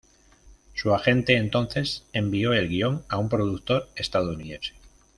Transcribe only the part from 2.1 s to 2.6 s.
envió